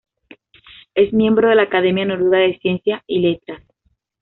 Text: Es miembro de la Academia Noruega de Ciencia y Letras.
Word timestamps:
Es 0.95 1.13
miembro 1.13 1.49
de 1.49 1.53
la 1.53 1.61
Academia 1.61 2.03
Noruega 2.05 2.39
de 2.47 2.57
Ciencia 2.57 3.03
y 3.05 3.19
Letras. 3.19 3.61